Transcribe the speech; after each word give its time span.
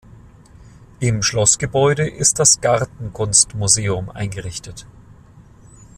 Im 0.99 1.21
Schlossgebäude 1.21 2.09
ist 2.09 2.39
das 2.39 2.59
"Gartenkunst-Museum" 2.59 4.09
eingerichtet. 4.09 4.87